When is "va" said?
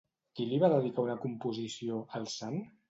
0.63-0.71